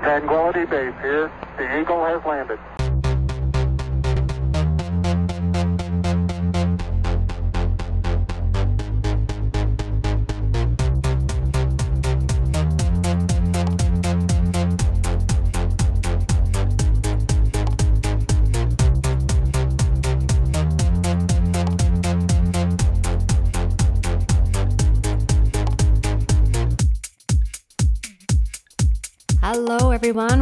[0.00, 1.30] Tranquility Base here.
[1.56, 2.58] The Eagle has landed.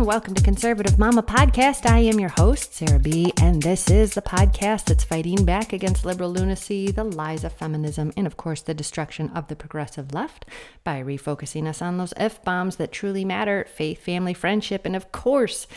[0.03, 1.89] Welcome to Conservative Mama Podcast.
[1.89, 6.05] I am your host, Sarah B., and this is the podcast that's fighting back against
[6.05, 10.45] liberal lunacy, the lies of feminism, and of course, the destruction of the progressive left
[10.83, 15.13] by refocusing us on those F bombs that truly matter faith, family, friendship, and of
[15.13, 15.69] course,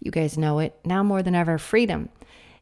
[0.00, 2.08] you guys know it now more than ever freedom.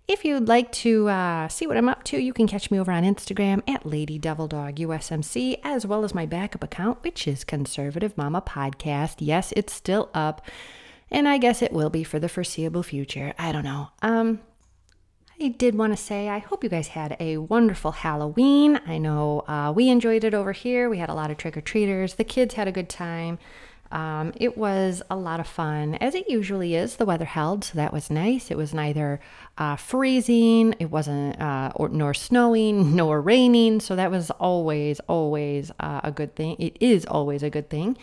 [0.09, 2.91] If you'd like to uh, see what I'm up to, you can catch me over
[2.91, 4.21] on Instagram at Lady
[5.65, 9.17] as well as my backup account, which is Conservative Mama Podcast.
[9.21, 10.45] Yes, it's still up,
[11.13, 13.33] and I guess it will be for the foreseeable future.
[13.39, 13.91] I don't know.
[14.03, 14.41] Um,
[15.41, 18.81] I did want to say I hope you guys had a wonderful Halloween.
[18.87, 20.89] I know uh, we enjoyed it over here.
[20.89, 22.15] We had a lot of trick or treaters.
[22.15, 23.39] The kids had a good time.
[23.93, 26.97] Um, it was a lot of fun, as it usually is.
[26.97, 28.51] The weather held, so that was nice.
[28.51, 29.21] It was neither
[29.59, 35.71] uh, freezing, it wasn't uh, or, nor snowing, nor raining, so that was always, always
[35.79, 36.57] uh, a good thing.
[36.59, 37.99] It is always a good thing.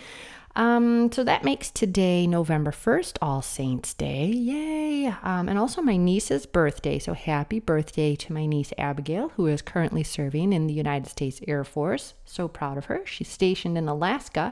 [0.60, 4.26] Um, so that makes today November 1st, All Saints Day.
[4.26, 5.08] Yay!
[5.08, 7.00] Um, and also my niece's birthday.
[7.00, 11.40] So happy birthday to my niece Abigail, who is currently serving in the United States
[11.48, 12.14] Air Force.
[12.26, 13.04] So proud of her.
[13.06, 14.52] She's stationed in Alaska.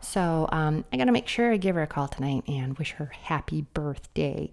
[0.00, 2.92] So um, I got to make sure I give her a call tonight and wish
[2.92, 4.50] her happy birthday.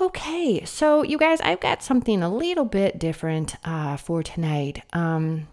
[0.00, 4.82] Okay, so you guys, I've got something a little bit different uh, for tonight.
[4.94, 5.48] Um,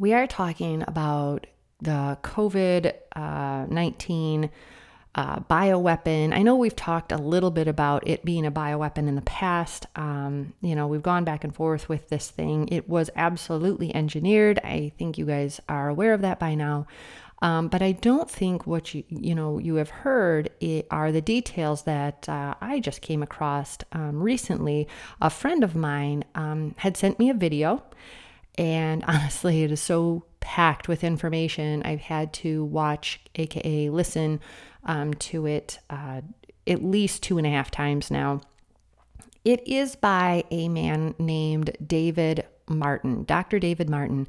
[0.00, 1.46] we are talking about
[1.80, 4.50] the COVID uh, 19
[5.14, 6.32] uh, bioweapon.
[6.32, 9.86] I know we've talked a little bit about it being a bioweapon in the past.
[9.96, 12.68] Um, you know, we've gone back and forth with this thing.
[12.68, 14.60] It was absolutely engineered.
[14.62, 16.86] I think you guys are aware of that by now.
[17.40, 20.50] Um, but I don't think what you you know you have heard
[20.90, 24.88] are the details that uh, I just came across um, recently.
[25.20, 27.82] A friend of mine um, had sent me a video,
[28.58, 31.82] and honestly, it is so packed with information.
[31.84, 34.40] I've had to watch, aka listen,
[34.84, 36.20] um, to it uh,
[36.66, 38.42] at least two and a half times now.
[39.44, 43.58] It is by a man named David Martin, Dr.
[43.58, 44.26] David Martin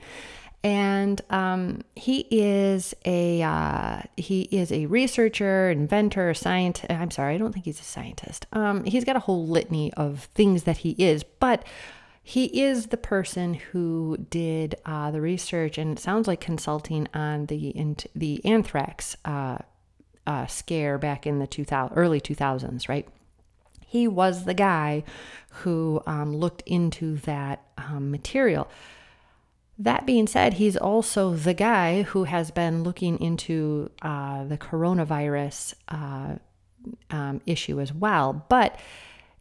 [0.63, 6.91] and um, he is a uh, he is a researcher, inventor, scientist.
[6.91, 8.45] I'm sorry, I don't think he's a scientist.
[8.51, 11.65] Um, he's got a whole litany of things that he is, but
[12.29, 17.47] he is the person who did uh, the research, and it sounds like consulting on
[17.47, 17.73] the
[18.13, 19.57] the anthrax uh,
[20.27, 23.07] uh scare back in the 2000 early 2000s, right?
[23.83, 25.03] He was the guy
[25.63, 28.69] who um, looked into that um, material.
[29.79, 35.73] That being said, he's also the guy who has been looking into uh, the coronavirus
[35.87, 36.35] uh,
[37.09, 38.45] um, issue as well.
[38.49, 38.79] But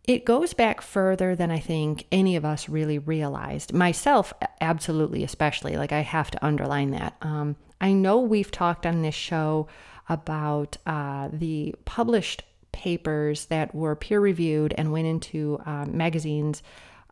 [0.09, 3.75] it goes back further than I think any of us really realized.
[3.75, 5.77] Myself, absolutely, especially.
[5.77, 7.15] Like, I have to underline that.
[7.21, 9.69] Um, I know we've talked on this show
[10.09, 12.43] about uh, the published
[12.73, 16.63] papers that were peer reviewed and went into uh, magazines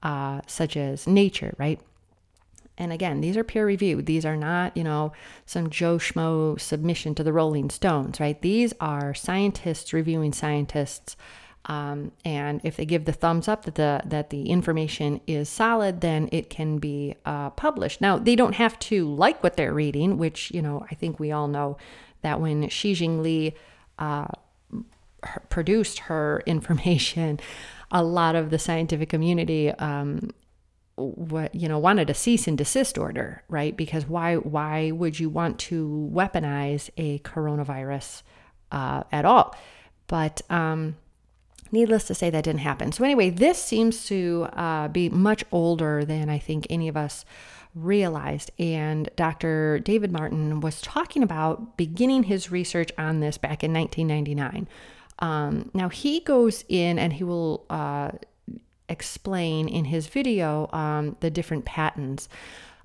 [0.03, 1.79] uh, such as Nature, right?
[2.79, 4.07] And again, these are peer reviewed.
[4.07, 5.13] These are not, you know,
[5.45, 8.41] some Joe Schmo submission to the Rolling Stones, right?
[8.41, 11.15] These are scientists reviewing scientists.
[11.67, 16.01] Um, and if they give the thumbs up that the that the information is solid,
[16.01, 18.01] then it can be uh, published.
[18.01, 21.33] Now they don't have to like what they're reading, which you know I think we
[21.33, 21.77] all know
[22.23, 23.55] that when Xi Jinping
[23.99, 24.29] uh,
[25.49, 27.41] produced her information,
[27.91, 30.31] a lot of the scientific community um,
[30.97, 35.29] what you know wanted a cease and desist order right because why why would you
[35.29, 38.23] want to weaponize a coronavirus
[38.73, 39.55] uh, at all
[40.07, 40.97] but um,
[41.77, 42.91] needless to say that didn't happen.
[42.93, 47.25] So anyway this seems to uh, be much older than i think any of us
[47.75, 48.51] realized.
[48.59, 54.69] And dr david martin was talking about beginning his research on this back in 1999
[55.19, 58.11] um, now he goes in and he will uh,
[58.89, 62.29] explain in his video um, the different patents.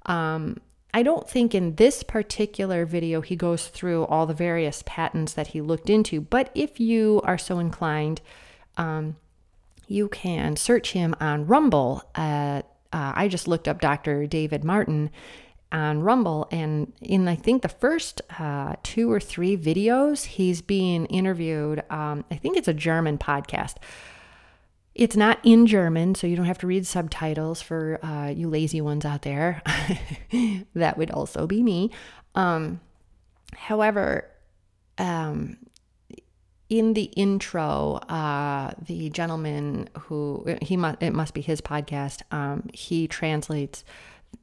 [0.06, 0.58] Um,
[0.94, 5.48] I don't think in this particular video he goes through all the various patents that
[5.48, 8.22] he looked into, but if you are so inclined,
[8.78, 9.18] um,
[9.88, 12.04] you can search him on Rumble.
[12.16, 12.62] Uh,
[12.94, 14.28] uh, I just looked up Dr.
[14.28, 15.12] David Martin,
[15.72, 16.48] on Rumble.
[16.52, 21.84] And in, I think, the first uh, two or three videos, he's being interviewed.
[21.90, 23.76] Um, I think it's a German podcast.
[24.94, 28.82] It's not in German, so you don't have to read subtitles for uh, you lazy
[28.82, 29.62] ones out there.
[30.76, 31.92] that would also be me.
[32.36, 32.82] Um,
[33.56, 34.30] however,
[34.98, 35.58] um,
[36.72, 42.22] in the intro, uh, the gentleman who he it must be his podcast.
[42.32, 43.84] Um, he translates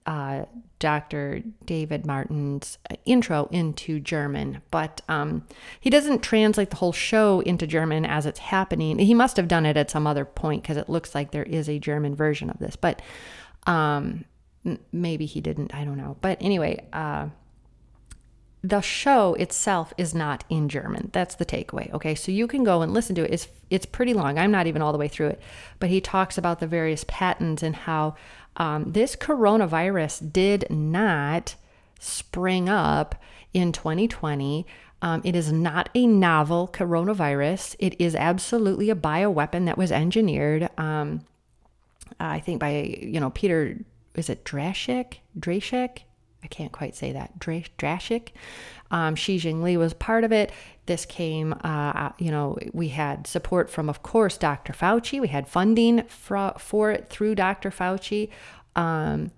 [0.04, 0.44] uh,
[0.78, 1.42] Dr.
[1.64, 2.76] David Martin's
[3.06, 5.46] intro into German, but um,
[5.80, 8.98] he doesn't translate the whole show into German as it's happening.
[8.98, 11.66] He must have done it at some other point because it looks like there is
[11.66, 13.00] a German version of this, but
[13.66, 14.26] um,
[14.92, 15.74] maybe he didn't.
[15.74, 16.18] I don't know.
[16.20, 16.86] But anyway.
[16.92, 17.28] Uh,
[18.62, 21.10] the show itself is not in German.
[21.12, 21.92] That's the takeaway.
[21.92, 23.32] Okay, so you can go and listen to it.
[23.32, 24.38] It's it's pretty long.
[24.38, 25.40] I'm not even all the way through it,
[25.78, 28.16] but he talks about the various patents and how
[28.56, 31.54] um, this coronavirus did not
[32.00, 33.14] spring up
[33.54, 34.66] in 2020.
[35.00, 37.76] Um, it is not a novel coronavirus.
[37.78, 40.68] It is absolutely a bioweapon that was engineered.
[40.76, 41.24] Um,
[42.18, 43.78] I think by you know Peter
[44.14, 46.00] is it Drashik Drashik
[46.48, 48.28] I can't quite say that, Drashik.
[48.90, 50.50] Um, Xi Jinping was part of it.
[50.86, 54.72] This came, uh, uh, you know, we had support from, of course, Dr.
[54.72, 55.20] Fauci.
[55.20, 57.70] We had funding for, for it through Dr.
[57.70, 58.30] Fauci.
[58.76, 59.30] Um,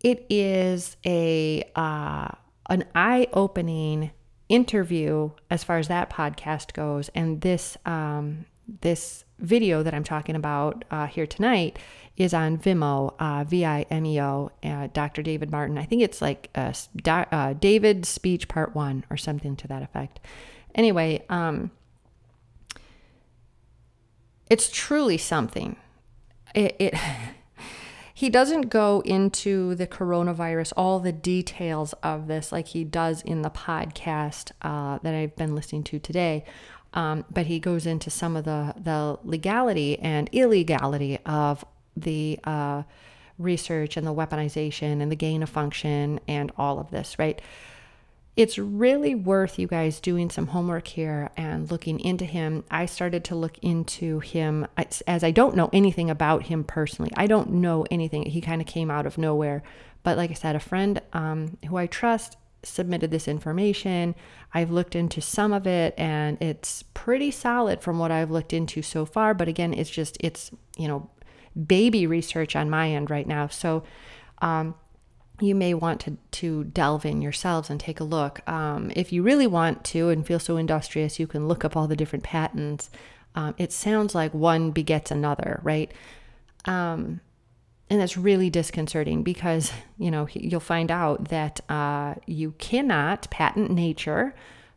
[0.00, 2.28] it is a uh,
[2.68, 4.10] an eye-opening
[4.50, 8.44] interview as far as that podcast goes, and this um,
[8.80, 11.78] this video that I'm talking about uh, here tonight
[12.16, 15.22] is on Vimeo, uh, V I M E O, uh, Dr.
[15.22, 15.78] David Martin.
[15.78, 16.74] I think it's like a,
[17.06, 20.20] uh, David Speech Part One or something to that effect.
[20.74, 21.70] Anyway, um,
[24.48, 25.76] it's truly something.
[26.54, 26.94] It, it
[28.14, 33.42] he doesn't go into the coronavirus, all the details of this, like he does in
[33.42, 36.44] the podcast uh, that I've been listening to today.
[36.94, 41.64] Um, but he goes into some of the, the legality and illegality of
[41.96, 42.84] the uh,
[43.38, 47.42] research and the weaponization and the gain of function and all of this, right?
[48.36, 52.64] It's really worth you guys doing some homework here and looking into him.
[52.70, 54.66] I started to look into him
[55.06, 57.12] as I don't know anything about him personally.
[57.16, 58.24] I don't know anything.
[58.26, 59.62] He kind of came out of nowhere.
[60.02, 64.14] But like I said, a friend um, who I trust submitted this information.
[64.52, 68.82] I've looked into some of it and it's pretty solid from what I've looked into
[68.82, 69.34] so far.
[69.34, 71.10] But again, it's just, it's, you know,
[71.66, 73.48] baby research on my end right now.
[73.48, 73.84] So
[74.42, 74.74] um,
[75.40, 78.46] you may want to, to delve in yourselves and take a look.
[78.48, 81.86] Um, if you really want to and feel so industrious, you can look up all
[81.86, 82.90] the different patents.
[83.34, 85.92] Um, it sounds like one begets another, right?
[86.66, 87.20] Um,
[87.90, 93.70] and that's really disconcerting because you know you'll find out that uh, you cannot patent
[93.70, 94.34] nature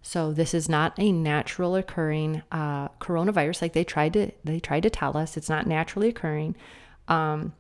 [0.08, 4.84] so this is not a natural occurring uh, coronavirus, like they tried to they tried
[4.84, 5.36] to tell us.
[5.36, 6.56] It's not naturally occurring,
[7.10, 7.52] um,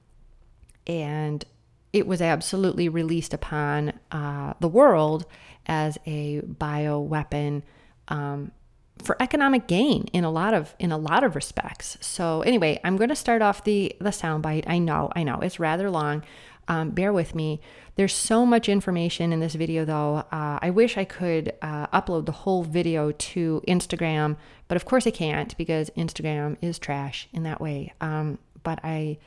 [0.87, 1.43] and
[1.91, 5.25] it was absolutely released upon uh, the world
[5.65, 7.63] as a bio weapon
[8.07, 8.53] um,
[9.03, 11.97] for economic gain in a lot of in a lot of respects.
[12.01, 14.65] So anyway, I'm going to start off the the soundbite.
[14.67, 16.23] I know, I know, it's rather long.
[16.69, 17.61] Um, bear with me.
[17.95, 20.17] There's so much information in this video, though.
[20.31, 24.35] Uh, I wish I could uh, upload the whole video to Instagram,
[24.67, 27.93] but of course I can't because Instagram is trash in that way.
[28.01, 29.17] Um, but I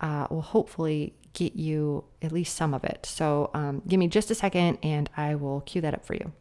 [0.00, 3.06] uh, will hopefully get you at least some of it.
[3.06, 6.32] So um, give me just a second and I will cue that up for you.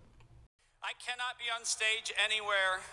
[0.84, 2.84] I cannot be on stage anywhere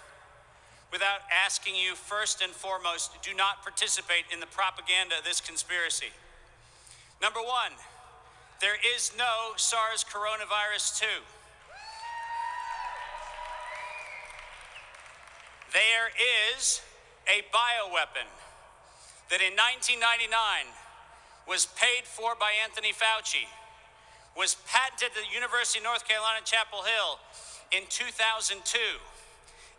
[0.95, 6.15] without asking you first and foremost do not participate in the propaganda of this conspiracy.
[7.21, 7.75] Number one,
[8.63, 11.07] there is no SARS coronavirus 2.
[15.75, 16.15] There
[16.55, 16.83] is
[17.27, 18.31] a bioweapon
[19.35, 20.31] that in 1999
[21.43, 23.51] was paid for by Anthony Fauci,
[24.39, 27.19] was patented at the University of North Carolina, Chapel Hill
[27.73, 28.79] in 2002.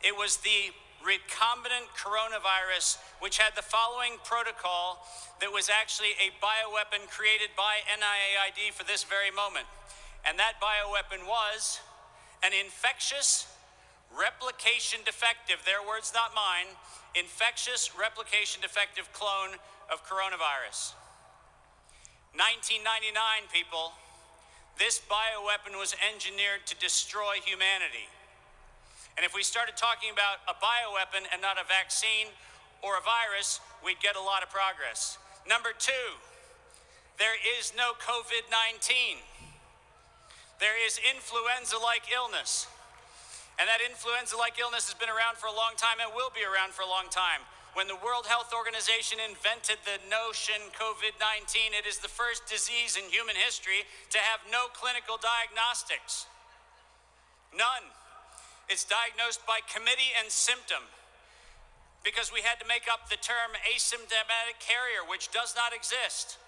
[0.04, 0.72] It was the
[1.02, 5.06] recombinant coronavirus, which had the following protocol
[5.42, 9.66] that was actually a bioweapon created by NIAID for this very moment.
[10.26, 11.82] And that bioweapon was
[12.46, 13.50] an infectious,
[14.14, 16.70] replication defective, their words, not mine,
[17.16, 19.58] infectious, replication defective clone
[19.92, 20.94] of coronavirus.
[22.38, 23.18] 1999,
[23.52, 23.92] people,
[24.82, 28.10] this bioweapon was engineered to destroy humanity.
[29.14, 32.34] And if we started talking about a bioweapon and not a vaccine
[32.82, 35.22] or a virus, we'd get a lot of progress.
[35.46, 36.18] Number two,
[37.22, 39.22] There is no COVID 19.
[40.58, 42.66] There is influenza like illness.
[43.62, 46.42] And that influenza like illness has been around for a long time and will be
[46.42, 47.46] around for a long time.
[47.74, 53.00] When the World Health Organization invented the notion COVID 19, it is the first disease
[53.00, 56.28] in human history to have no clinical diagnostics.
[57.56, 57.88] None.
[58.68, 60.84] It's diagnosed by committee and symptom
[62.04, 66.40] because we had to make up the term asymptomatic carrier, which does not exist.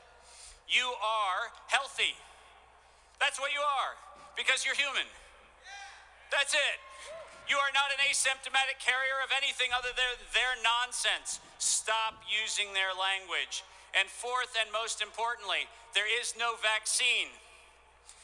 [0.67, 2.19] You are healthy.
[3.19, 3.95] That's what you are
[4.35, 5.07] because you're human.
[6.31, 6.77] That's it.
[7.47, 11.43] You are not an asymptomatic carrier of anything other than their nonsense.
[11.59, 13.67] Stop using their language.
[13.93, 17.29] And fourth, and most importantly, there is no vaccine.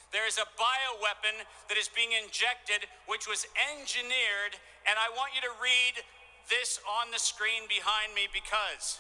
[0.10, 4.58] There is a bioweapon that is being injected, which was engineered,
[4.90, 6.02] and I want you to read
[6.50, 8.98] this on the screen behind me because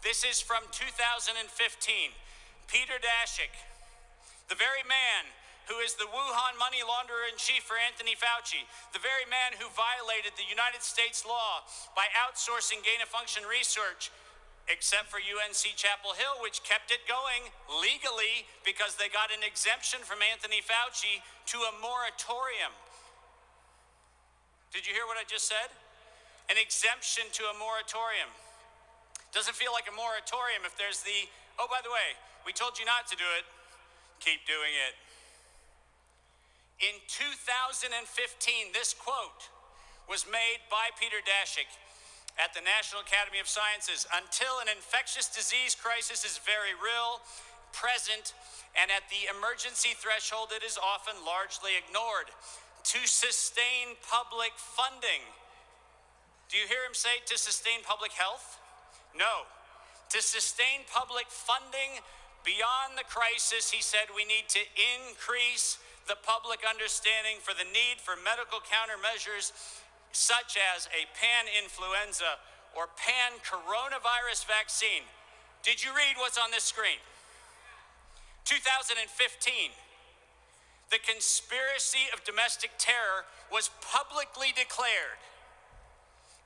[0.00, 1.36] this is from 2015.
[2.64, 3.52] Peter Daszak,
[4.48, 5.28] the very man
[5.68, 8.64] who is the Wuhan money launderer in chief for Anthony Fauci,
[8.96, 11.60] the very man who violated the United States law
[11.92, 14.08] by outsourcing gain of function research,
[14.72, 20.00] except for UNC Chapel Hill, which kept it going legally because they got an exemption
[20.00, 21.20] from Anthony Fauci
[21.52, 22.72] to a moratorium.
[24.72, 25.68] Did you hear what I just said?
[26.48, 28.32] An exemption to a moratorium.
[29.36, 31.28] Doesn't feel like a moratorium if there's the,
[31.60, 32.16] oh, by the way,
[32.48, 33.44] we told you not to do it,
[34.20, 34.96] keep doing it.
[36.78, 37.90] In 2015,
[38.70, 39.50] this quote
[40.06, 41.66] was made by Peter Daszak
[42.38, 44.06] at the National Academy of Sciences.
[44.14, 47.18] Until an infectious disease crisis is very real,
[47.74, 48.30] present,
[48.78, 52.30] and at the emergency threshold, it is often largely ignored.
[52.94, 55.26] To sustain public funding.
[56.46, 58.62] Do you hear him say to sustain public health?
[59.18, 59.50] No.
[60.14, 62.06] To sustain public funding
[62.46, 64.62] beyond the crisis, he said we need to
[64.94, 69.52] increase the public understanding for the need for medical countermeasures
[70.10, 72.40] such as a pan influenza
[72.72, 75.04] or pan coronavirus vaccine.
[75.60, 76.98] Did you read what's on this screen?
[78.48, 78.96] 2015.
[80.88, 85.20] The conspiracy of domestic terror was publicly declared.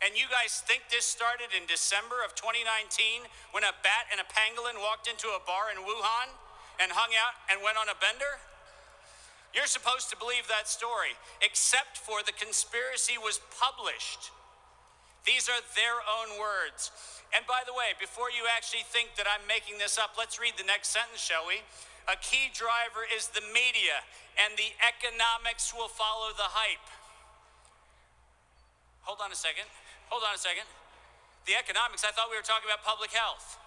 [0.02, 3.22] And you guys think this started in December of 2019
[3.54, 6.34] when a bat and a pangolin walked into a bar in Wuhan
[6.82, 8.42] and hung out and went on a bender?
[9.52, 11.12] You're supposed to believe that story,
[11.44, 14.32] except for the conspiracy was published.
[15.28, 16.90] These are their own words.
[17.36, 20.56] And by the way, before you actually think that I'm making this up, let's read
[20.56, 21.60] the next sentence, shall we?
[22.08, 24.02] A key driver is the media,
[24.40, 26.88] and the economics will follow the hype.
[29.06, 29.68] Hold on a second.
[30.10, 30.66] Hold on a second.
[31.46, 33.60] The economics, I thought we were talking about public health.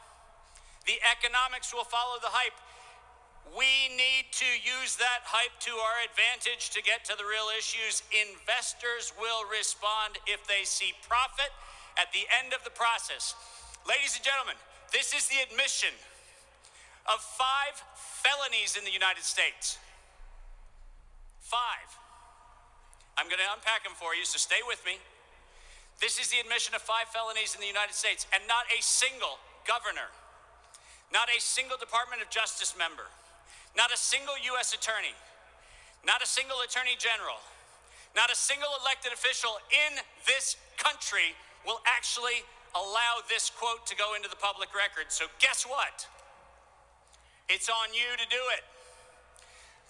[0.86, 2.56] The economics will follow the hype.
[3.54, 8.02] We need to use that hype to our advantage to get to the real issues.
[8.10, 11.54] Investors will respond if they see profit
[12.02, 13.38] at the end of the process.
[13.86, 14.58] Ladies and gentlemen,
[14.90, 15.94] this is the admission
[17.06, 17.78] of five
[18.26, 19.78] felonies in the United States.
[21.40, 21.86] Five.
[23.16, 24.98] I'm going to unpack them for you, so stay with me.
[26.02, 29.40] This is the admission of five felonies in the United States, and not a single
[29.64, 30.12] governor,
[31.14, 33.08] not a single Department of Justice member
[33.76, 34.74] not a single U.S.
[34.74, 35.16] attorney,
[36.06, 37.40] not a single attorney general,
[38.16, 42.44] not a single elected official in this country will actually
[42.76, 45.08] allow this quote to go into the public record.
[45.10, 46.08] So, guess what?
[47.48, 48.64] It's on you to do it.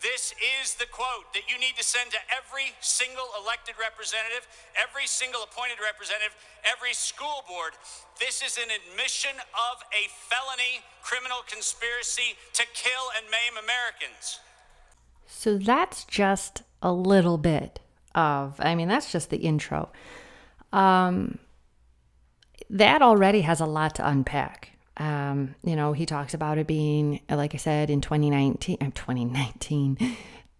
[0.02, 5.08] This is the quote that you need to send to every single elected representative, every
[5.08, 6.36] single appointed representative,
[6.68, 7.74] every school board.
[8.20, 14.40] This is an admission of a felony criminal conspiracy to kill and maim Americans.
[15.28, 17.80] So that's just a little bit
[18.14, 19.90] of, I mean, that's just the intro.
[20.72, 21.40] Um,
[22.70, 24.75] that already has a lot to unpack.
[24.98, 29.98] Um, you know, he talks about it being, like I said, in 2019, I'm 2019,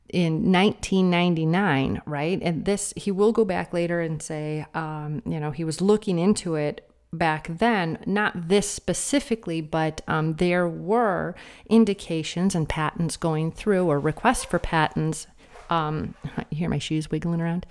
[0.10, 2.40] in 1999, right?
[2.42, 6.20] And this, he will go back later and say, um, you know, he was looking
[6.20, 11.36] into it back then, not this specifically, but um, there were
[11.70, 15.28] indications and patents going through or requests for patents.
[15.70, 16.16] Um,
[16.50, 17.66] you hear my shoes wiggling around?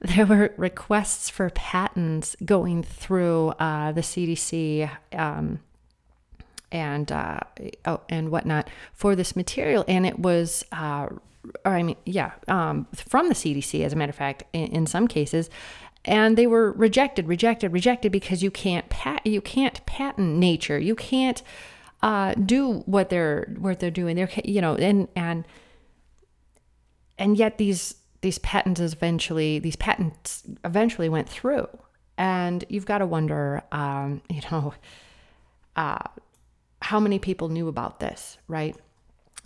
[0.00, 5.58] There were requests for patents going through uh, the CDC um,
[6.70, 7.40] and uh,
[7.84, 11.08] oh, and whatnot for this material, and it was, uh,
[11.64, 14.86] or I mean, yeah, um, from the CDC, as a matter of fact, in, in,
[14.86, 15.48] some cases,
[16.04, 20.94] and they were rejected, rejected, rejected because you can't pat, you can't patent nature, you
[20.94, 21.42] can't
[22.02, 24.16] uh, do what they're what they're doing.
[24.16, 25.44] They're you know and and
[27.18, 31.68] and yet these these patents eventually these patents eventually went through,
[32.16, 34.74] and you've got to wonder, um, you know,
[35.76, 35.98] uh,
[36.82, 38.76] how many people knew about this, right?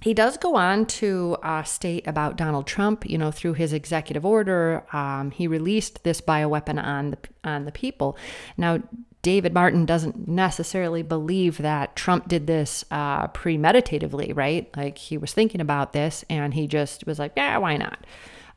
[0.02, 4.26] He does go on to uh, state about Donald Trump, you know, through his executive
[4.26, 8.16] order, um, he released this bioweapon on the on the people.
[8.56, 8.80] Now,
[9.22, 14.68] David Martin doesn't necessarily believe that Trump did this uh, premeditatively, right?
[14.76, 18.04] Like he was thinking about this and he just was like, yeah, why not?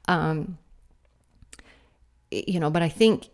[0.08, 0.58] Um,
[2.32, 3.30] you know, but I think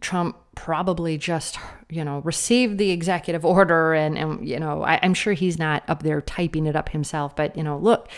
[0.00, 1.58] Trump probably just,
[1.88, 5.84] you know, received the executive order and, and you know, I, am sure he's not
[5.86, 8.08] up there typing it up himself, but, you know, look,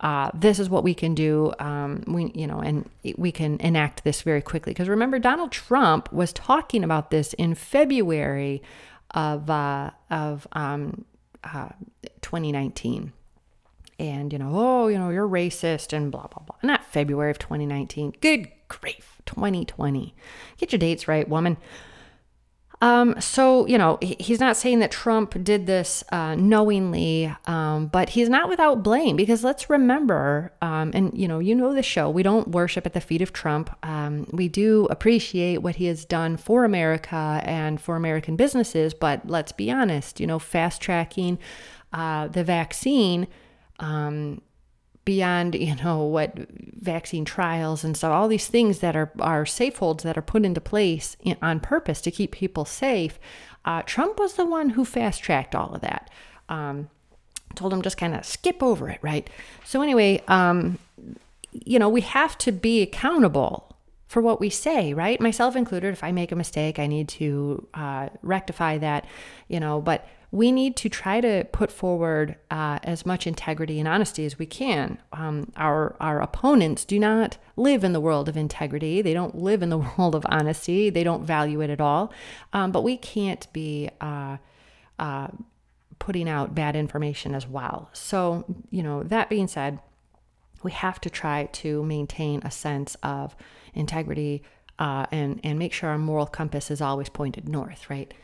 [0.00, 1.52] uh, this is what we can do.
[1.58, 4.72] Um, we, you know, and we can enact this very quickly.
[4.72, 8.62] Because remember, Donald Trump was talking about this in February
[9.10, 11.04] of uh, of um,
[11.44, 11.68] uh,
[12.22, 13.12] 2019
[13.98, 16.56] and you know, oh, you know, you're racist and blah blah blah.
[16.62, 18.14] Not February of 2019.
[18.22, 20.14] Good grief, 2020.
[20.56, 21.58] Get your dates right, woman.
[22.82, 28.08] Um, so, you know, he's not saying that Trump did this uh, knowingly, um, but
[28.08, 32.08] he's not without blame because let's remember, um, and you know, you know the show,
[32.08, 33.76] we don't worship at the feet of Trump.
[33.82, 39.28] Um, we do appreciate what he has done for America and for American businesses, but
[39.28, 41.38] let's be honest, you know, fast tracking
[41.92, 43.28] uh, the vaccine
[43.78, 44.40] um,
[45.10, 49.78] beyond you know what vaccine trials and stuff all these things that are are safe
[49.78, 53.18] holds that are put into place in, on purpose to keep people safe
[53.64, 56.08] uh, trump was the one who fast tracked all of that.
[56.48, 56.90] Um,
[57.56, 59.28] told him just kind of skip over it right?
[59.64, 60.78] So anyway um,
[61.50, 63.76] you know we have to be accountable
[64.06, 65.20] for what we say right?
[65.20, 69.06] Myself included if i make a mistake i need to uh, rectify that
[69.48, 73.88] you know but we need to try to put forward uh, as much integrity and
[73.88, 74.98] honesty as we can.
[75.12, 79.02] Um, our our opponents do not live in the world of integrity.
[79.02, 80.88] They don't live in the world of honesty.
[80.88, 82.12] They don't value it at all.
[82.52, 84.36] Um, but we can't be uh,
[85.00, 85.28] uh,
[85.98, 87.90] putting out bad information as well.
[87.92, 89.80] So you know that being said,
[90.62, 93.34] we have to try to maintain a sense of
[93.74, 94.44] integrity
[94.78, 97.90] uh, and and make sure our moral compass is always pointed north.
[97.90, 98.14] Right.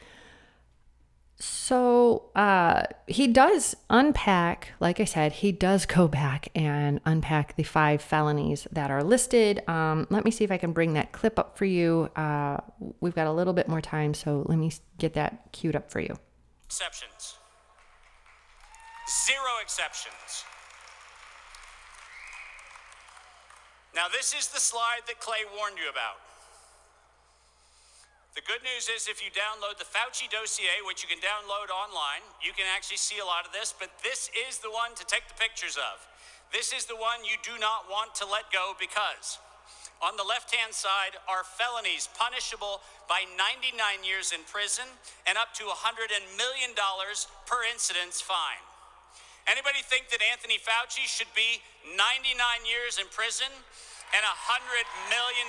[1.38, 7.62] So uh, he does unpack, like I said, he does go back and unpack the
[7.62, 9.62] five felonies that are listed.
[9.68, 12.08] Um, let me see if I can bring that clip up for you.
[12.16, 12.56] Uh,
[13.00, 16.00] we've got a little bit more time, so let me get that queued up for
[16.00, 16.16] you.
[16.64, 17.36] Exceptions.
[19.26, 20.44] Zero exceptions.
[23.94, 26.25] Now, this is the slide that Clay warned you about.
[28.36, 32.20] The good news is if you download the Fauci dossier, which you can download online,
[32.44, 35.24] you can actually see a lot of this, but this is the one to take
[35.24, 36.04] the pictures of.
[36.52, 39.40] This is the one you do not want to let go because
[40.04, 43.72] on the left hand side are felonies punishable by 99
[44.04, 44.84] years in prison
[45.24, 48.60] and up to $100 million per incidence fine.
[49.48, 52.36] Anybody think that Anthony Fauci should be 99
[52.68, 55.48] years in prison and $100 million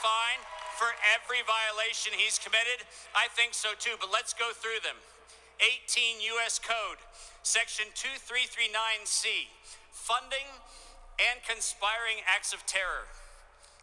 [0.00, 0.40] fine?
[0.78, 2.84] For every violation he's committed?
[3.12, 4.96] I think so too, but let's go through them.
[5.60, 6.58] 18 U.S.
[6.58, 6.98] Code,
[7.46, 9.46] Section 2339C,
[9.92, 10.48] funding
[11.20, 13.06] and conspiring acts of terror.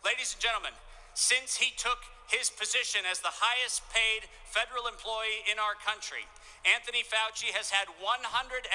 [0.04, 0.76] Ladies and gentlemen,
[1.14, 6.28] since he took his position as the highest paid federal employee in our country,
[6.68, 8.68] Anthony Fauci has had $191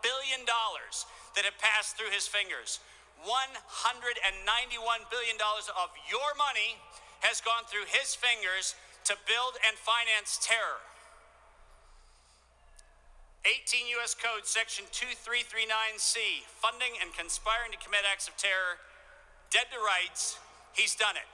[0.00, 2.80] billion that have passed through his fingers.
[3.24, 4.22] $191
[5.10, 5.38] billion
[5.74, 6.78] of your money
[7.20, 10.82] has gone through his fingers to build and finance terror.
[13.46, 14.12] 18 U.S.
[14.12, 18.82] Code, Section 2339C, funding and conspiring to commit acts of terror,
[19.48, 20.38] dead to rights,
[20.74, 21.26] he's done it.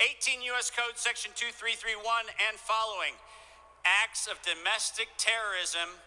[0.00, 0.72] 18 U.S.
[0.72, 2.00] Code, Section 2331
[2.48, 3.12] and following,
[3.84, 6.00] acts of domestic terrorism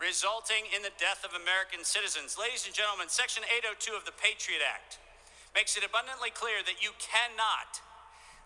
[0.00, 2.40] resulting in the death of American citizens.
[2.40, 4.96] Ladies and gentlemen, Section 802 of the Patriot Act
[5.52, 7.84] makes it abundantly clear that you cannot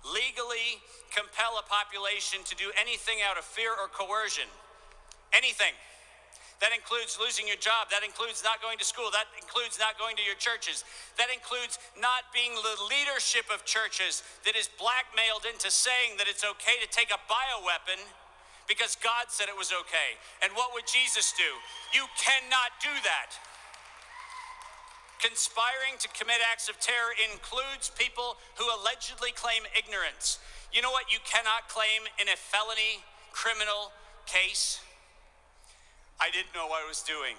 [0.02, 0.82] legally
[1.14, 4.50] compel a population to do anything out of fear or coercion.
[5.32, 5.72] Anything.
[6.62, 7.90] That includes losing your job.
[7.90, 9.10] That includes not going to school.
[9.10, 10.82] That includes not going to your churches.
[11.18, 16.46] That includes not being the leadership of churches that is blackmailed into saying that it's
[16.46, 17.98] okay to take a bioweapon
[18.68, 20.16] because God said it was okay.
[20.42, 21.50] And what would Jesus do?
[21.92, 23.36] You cannot do that.
[25.20, 30.38] Conspiring to commit acts of terror includes people who allegedly claim ignorance.
[30.72, 33.00] You know what you cannot claim in a felony
[33.32, 33.92] criminal
[34.26, 34.80] case?
[36.20, 37.36] I didn't know what I was doing.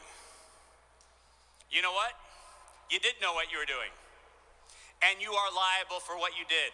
[1.69, 2.13] You know what?
[2.89, 3.91] You did know what you were doing.
[5.03, 6.73] And you are liable for what you did.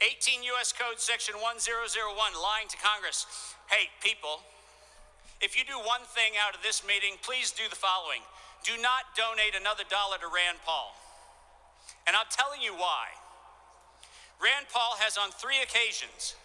[0.00, 0.72] 18 U.S.
[0.72, 3.28] Code Section 1001, lying to Congress.
[3.68, 4.40] Hey, people,
[5.44, 8.24] if you do one thing out of this meeting, please do the following
[8.64, 10.92] do not donate another dollar to Rand Paul.
[12.04, 13.08] And I'm telling you why.
[14.36, 16.36] Rand Paul has on three occasions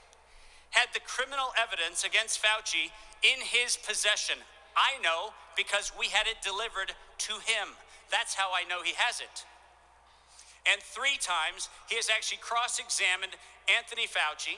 [0.71, 2.91] had the criminal evidence against Fauci
[3.23, 4.35] in his possession.
[4.75, 7.79] I know because we had it delivered to him.
[8.11, 9.47] That's how I know he has it.
[10.65, 13.37] And three times he has actually cross examined
[13.69, 14.57] Anthony Fauci.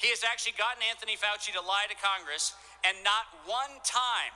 [0.00, 2.54] He has actually gotten Anthony Fauci to lie to Congress,
[2.86, 4.32] and not one time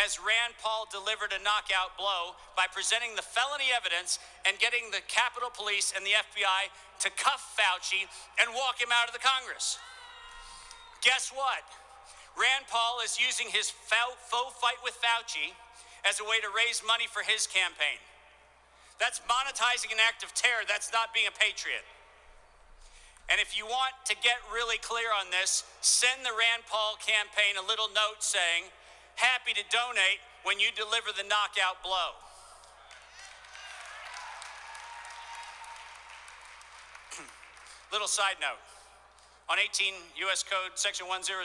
[0.00, 5.02] has Rand Paul delivered a knockout blow by presenting the felony evidence and getting the
[5.10, 6.70] Capitol Police and the FBI
[7.02, 8.06] to cuff Fauci
[8.38, 9.76] and walk him out of the Congress.
[11.02, 11.66] Guess what?
[12.38, 14.14] Rand Paul is using his faux
[14.62, 15.50] fight with Fauci
[16.06, 17.98] as a way to raise money for his campaign.
[18.98, 20.66] That's monetizing an act of terror.
[20.66, 21.86] That's not being a patriot.
[23.30, 27.54] And if you want to get really clear on this, send the Rand Paul campaign
[27.60, 28.72] a little note saying,
[29.14, 32.16] happy to donate when you deliver the knockout blow.
[37.92, 38.62] little side note
[39.52, 39.92] on 18
[40.28, 40.42] U.S.
[40.42, 41.44] Code Section 1001,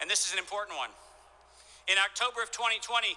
[0.00, 0.90] and this is an important one.
[1.84, 3.12] In October of 2020,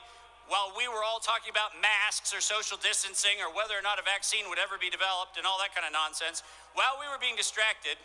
[0.47, 4.05] while we were all talking about masks or social distancing or whether or not a
[4.07, 7.35] vaccine would ever be developed and all that kind of nonsense, while we were being
[7.35, 7.99] distracted,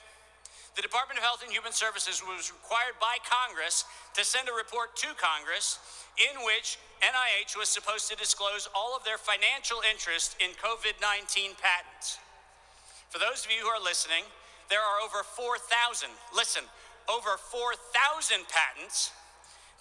[0.75, 3.85] the Department of Health and Human Services was required by Congress
[4.17, 5.79] to send a report to Congress
[6.17, 11.61] in which NIH was supposed to disclose all of their financial interest in COVID 19
[11.61, 12.19] patents.
[13.13, 14.25] For those of you who are listening,
[14.73, 16.65] there are over 4,000, listen,
[17.05, 19.13] over 4,000 patents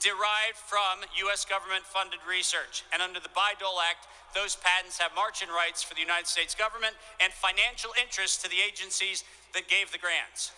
[0.02, 1.46] derived from U.S.
[1.46, 2.84] government funded research.
[2.90, 6.98] And under the Bayh-Dole Act, those patents have march-in rights for the United States government
[7.22, 10.52] and financial interest to the agencies that gave the grants.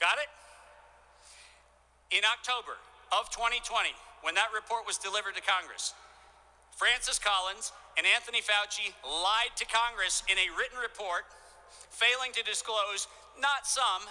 [0.00, 0.30] Got it?
[2.16, 2.80] In October
[3.12, 3.92] of 2020,
[4.24, 5.92] when that report was delivered to Congress,
[6.76, 11.28] Francis Collins and Anthony Fauci lied to Congress in a written report,
[11.90, 13.08] failing to disclose
[13.40, 14.06] not some,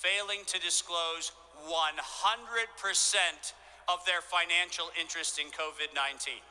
[0.00, 1.32] failing to disclose
[1.64, 3.52] 100%
[3.88, 6.42] of their financial interest in COVID 19.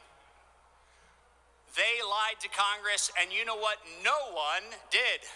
[1.76, 3.84] They lied to Congress, and you know what?
[4.00, 5.28] No one did.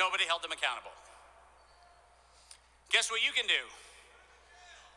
[0.00, 0.96] Nobody held them accountable.
[2.88, 3.68] Guess what you can do?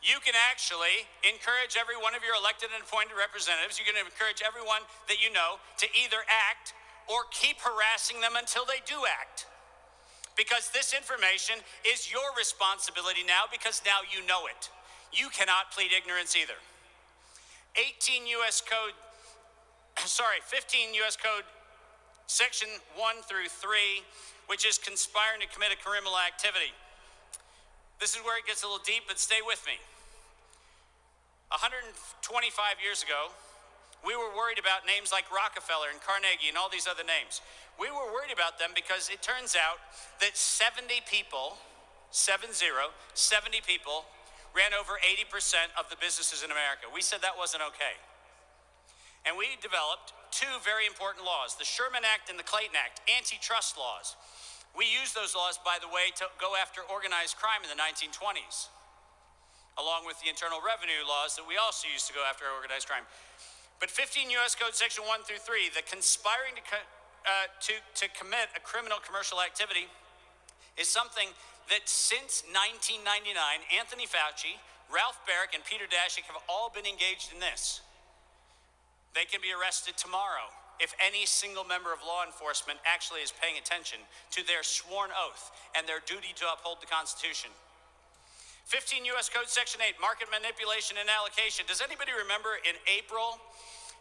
[0.00, 4.40] You can actually encourage every one of your elected and appointed representatives, you can encourage
[4.40, 6.72] everyone that you know to either act
[7.08, 9.44] or keep harassing them until they do act
[10.36, 14.68] because this information is your responsibility now because now you know it.
[15.12, 16.60] You cannot plead ignorance either.
[17.76, 18.60] 18 U.S.
[18.60, 18.92] Code,
[20.04, 21.16] sorry, 15 U.S.
[21.16, 21.44] Code,
[22.26, 24.04] Section 1 through 3,
[24.48, 26.72] which is conspiring to commit a criminal activity.
[28.00, 29.80] This is where it gets a little deep, but stay with me.
[31.48, 33.32] 125 years ago,
[34.06, 37.42] we were worried about names like Rockefeller and Carnegie and all these other names.
[37.74, 39.82] We were worried about them because it turns out
[40.22, 41.58] that 70 people,
[42.14, 44.06] 70, 70 people
[44.54, 46.86] ran over 80% of the businesses in America.
[46.86, 47.98] We said that wasn't okay.
[49.26, 53.74] And we developed two very important laws the Sherman Act and the Clayton Act, antitrust
[53.74, 54.14] laws.
[54.70, 58.70] We used those laws, by the way, to go after organized crime in the 1920s,
[59.80, 63.08] along with the Internal Revenue laws that we also used to go after organized crime.
[63.78, 64.56] But 15 U.S.
[64.56, 69.40] Code Section 1 through 3, the conspiring to, uh, to, to commit a criminal commercial
[69.44, 69.88] activity
[70.80, 71.28] is something
[71.68, 73.36] that since 1999,
[73.76, 74.56] Anthony Fauci,
[74.88, 77.82] Ralph Baric, and Peter Daszak have all been engaged in this.
[79.12, 83.56] They can be arrested tomorrow if any single member of law enforcement actually is paying
[83.56, 83.98] attention
[84.32, 87.50] to their sworn oath and their duty to uphold the Constitution.
[88.66, 89.30] 15 U.S.
[89.30, 91.62] Code Section 8, market manipulation and allocation.
[91.70, 93.38] Does anybody remember in April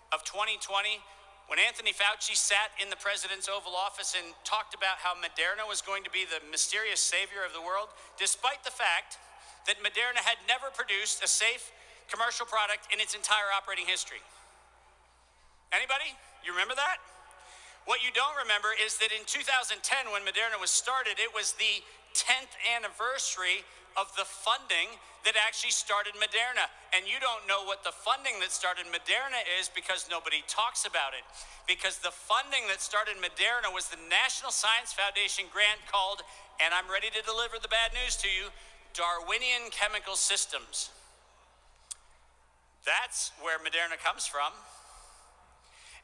[0.09, 0.97] of 2020
[1.45, 5.85] when Anthony Fauci sat in the president's Oval Office and talked about how Moderna was
[5.85, 9.21] going to be the mysterious savior of the world, despite the fact
[9.69, 11.69] that Moderna had never produced a safe
[12.09, 14.25] commercial product in its entire operating history.
[15.69, 16.09] Anybody?
[16.41, 17.05] You remember that?
[17.85, 19.77] What you don't remember is that in 2010,
[20.09, 21.85] when Moderna was started, it was the
[22.17, 23.61] 10th anniversary
[23.95, 26.69] of the funding that actually started Moderna.
[26.93, 31.17] And you don't know what the funding that started Moderna is because nobody talks about
[31.17, 31.25] it.
[31.65, 36.21] Because the funding that started Moderna was the National Science Foundation grant called,
[36.61, 38.53] and I'm ready to deliver the bad news to you,
[38.93, 40.93] Darwinian Chemical Systems.
[42.85, 44.53] That's where Moderna comes from.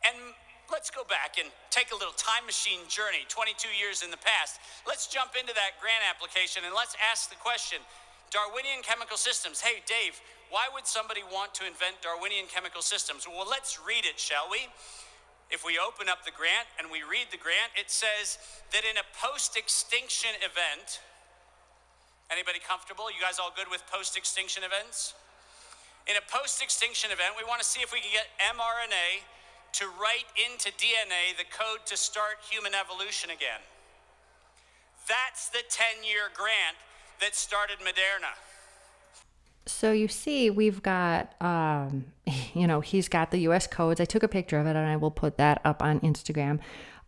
[0.01, 0.33] And
[0.69, 4.61] let's go back and take a little time machine journey 22 years in the past.
[4.85, 7.81] Let's jump into that grant application and let's ask the question
[8.29, 9.59] Darwinian chemical systems.
[9.59, 10.19] Hey, Dave,
[10.51, 13.27] why would somebody want to invent Darwinian chemical systems?
[13.27, 14.71] Well, let's read it, shall we?
[15.51, 18.39] If we open up the grant and we read the grant, it says
[18.71, 21.03] that in a post extinction event,
[22.31, 23.11] anybody comfortable?
[23.11, 25.11] You guys all good with post extinction events?
[26.07, 29.27] In a post extinction event, we want to see if we can get mRNA
[29.73, 33.61] to write into DNA the code to start human evolution again.
[35.07, 36.77] That's the 10 year grant
[37.19, 38.35] that started Moderna.
[39.65, 42.05] So you see, we've got, um,
[42.53, 43.67] you know, he's got the U.S.
[43.67, 44.01] codes.
[44.01, 46.59] I took a picture of it, and I will put that up on Instagram.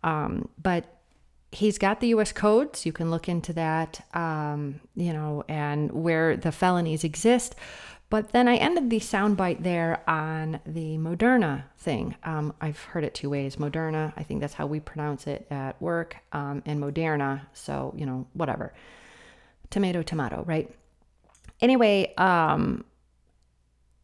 [0.03, 0.85] Um, but
[1.51, 2.31] he's got the U.S.
[2.31, 2.85] codes.
[2.85, 7.55] You can look into that, um, you know, and where the felonies exist.
[8.13, 12.15] But then I ended the soundbite there on the Moderna thing.
[12.23, 15.81] Um, I've heard it two ways Moderna, I think that's how we pronounce it at
[15.81, 17.41] work, um, and Moderna.
[17.53, 18.71] So, you know, whatever.
[19.71, 20.69] Tomato, tomato, right?
[21.59, 22.85] Anyway, um,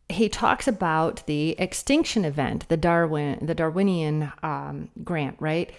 [0.10, 5.72] he talks about the extinction event, the Darwin, the Darwinian um, grant, right?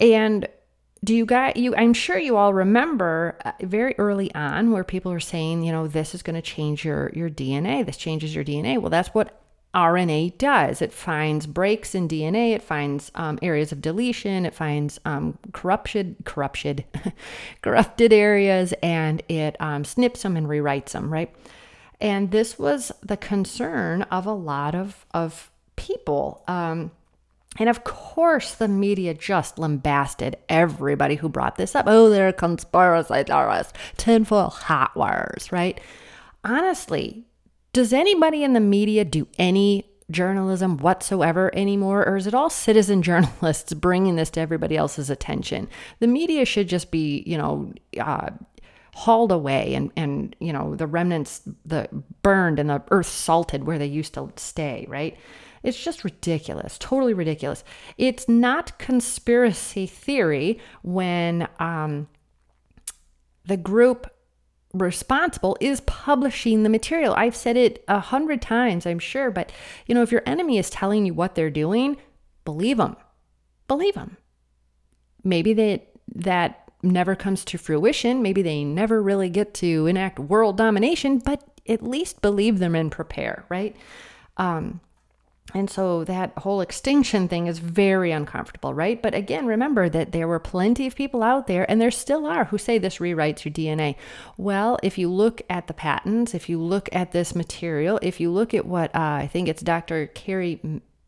[0.00, 0.48] And
[1.04, 5.12] do you got you i'm sure you all remember uh, very early on where people
[5.12, 8.44] are saying you know this is going to change your your dna this changes your
[8.44, 9.40] dna well that's what
[9.74, 10.80] rna does.
[10.80, 16.16] It finds breaks in dna it finds um, areas of deletion it finds um, corrupted
[16.24, 16.84] corrupted
[17.62, 21.34] corrupted areas and it um, snips them and rewrites them right?
[22.00, 26.44] And this was the concern of a lot of of people.
[26.46, 26.90] Um,
[27.58, 31.86] and of course, the media just lambasted everybody who brought this up.
[31.88, 35.80] Oh, they're conspiracy theorists, tinfoil hot wires, right?
[36.42, 37.24] Honestly,
[37.72, 43.02] does anybody in the media do any journalism whatsoever anymore, or is it all citizen
[43.10, 45.68] journalists bringing this to everybody else's attention?
[46.00, 48.30] The media should just be, you know, uh,
[48.94, 51.88] hauled away and and you know the remnants the
[52.22, 55.16] burned and the earth salted where they used to stay right
[55.64, 57.64] it's just ridiculous, totally ridiculous.
[57.96, 62.06] It's not conspiracy theory when um,
[63.46, 64.10] the group
[64.74, 67.14] responsible is publishing the material.
[67.16, 69.50] I've said it a hundred times, I'm sure, but
[69.86, 71.96] you know, if your enemy is telling you what they're doing,
[72.44, 72.96] believe them.
[73.66, 74.18] Believe them.
[75.22, 78.20] Maybe that that never comes to fruition.
[78.20, 82.92] Maybe they never really get to enact world domination, but at least believe them and
[82.92, 83.74] prepare, right?
[84.36, 84.80] Um,
[85.54, 89.00] and so that whole extinction thing is very uncomfortable, right?
[89.00, 92.46] But again, remember that there were plenty of people out there, and there still are,
[92.46, 93.94] who say this rewrites your DNA.
[94.36, 98.30] Well, if you look at the patents, if you look at this material, if you
[98.30, 100.08] look at what uh, I think it's Dr.
[100.08, 100.60] Carrie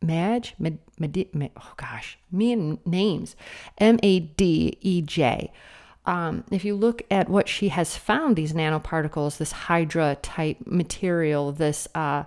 [0.03, 3.35] Madej, Mad, Mad, Mad, oh gosh, me and names,
[3.79, 5.53] M A D E J.
[6.05, 11.51] Um, if you look at what she has found, these nanoparticles, this Hydra type material,
[11.51, 12.23] this uh,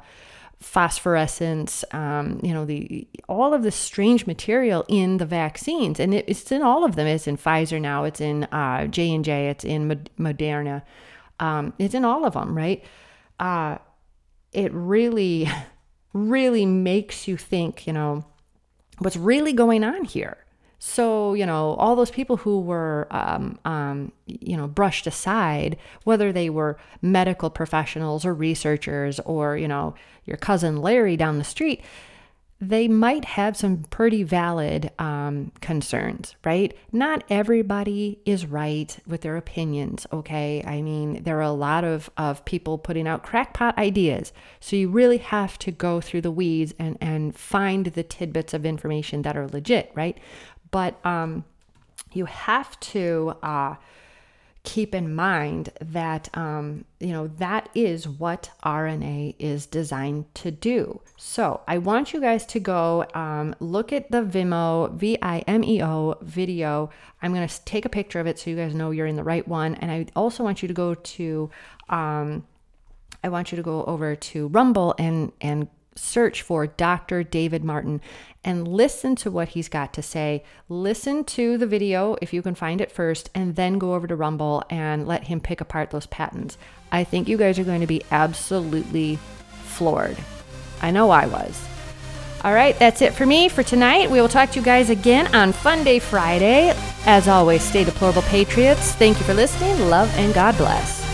[0.59, 6.25] phosphorescence, um, you know, the all of the strange material in the vaccines, and it,
[6.27, 7.07] it's in all of them.
[7.07, 8.03] It's in Pfizer now.
[8.03, 9.49] It's in uh, J and J.
[9.49, 10.83] It's in Moderna.
[11.39, 12.83] Um, it's in all of them, right?
[13.39, 13.77] Uh,
[14.51, 15.49] it really,
[16.13, 17.87] really makes you think.
[17.87, 18.25] You know,
[18.99, 20.37] what's really going on here.
[20.79, 26.31] So, you know, all those people who were, um, um, you know, brushed aside, whether
[26.31, 29.93] they were medical professionals or researchers or, you know,
[30.25, 31.81] your cousin Larry down the street,
[32.61, 36.75] they might have some pretty valid um, concerns, right?
[36.91, 40.61] Not everybody is right with their opinions, okay?
[40.65, 44.33] I mean, there are a lot of, of people putting out crackpot ideas.
[44.59, 48.65] So you really have to go through the weeds and, and find the tidbits of
[48.65, 50.17] information that are legit, right?
[50.71, 51.45] But um,
[52.11, 53.75] you have to uh,
[54.63, 61.01] keep in mind that um, you know that is what RNA is designed to do.
[61.17, 65.63] So I want you guys to go um, look at the Vimeo V I M
[65.63, 66.89] E O video.
[67.21, 69.23] I'm going to take a picture of it so you guys know you're in the
[69.23, 71.49] right one, and I also want you to go to.
[71.89, 72.45] Um,
[73.21, 75.67] I want you to go over to Rumble and and
[75.99, 77.23] search for Dr.
[77.23, 78.01] David Martin
[78.43, 80.43] and listen to what he's got to say.
[80.69, 84.15] Listen to the video if you can find it first, and then go over to
[84.15, 86.57] Rumble and let him pick apart those patents.
[86.91, 89.19] I think you guys are going to be absolutely
[89.63, 90.17] floored.
[90.81, 91.61] I know I was.
[92.43, 94.09] All right, that's it for me for tonight.
[94.09, 96.73] We will talk to you guys again on Fun Day Friday.
[97.05, 98.93] As always, stay deplorable patriots.
[98.93, 99.89] Thank you for listening.
[99.89, 101.08] Love and God bless.